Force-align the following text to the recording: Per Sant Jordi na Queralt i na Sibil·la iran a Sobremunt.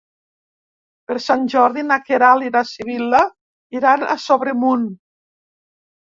Per 1.11 1.17
Sant 1.25 1.43
Jordi 1.53 1.83
na 1.89 1.97
Queralt 2.07 2.47
i 2.47 2.49
na 2.57 2.63
Sibil·la 2.71 3.21
iran 3.83 4.09
a 4.15 4.19
Sobremunt. 4.27 4.91